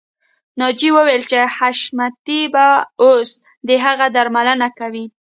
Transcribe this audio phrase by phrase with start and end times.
[0.59, 2.65] ناجیه وویل چې حشمتي به
[3.03, 3.29] اوس
[3.67, 5.05] د هغې درملنه کوي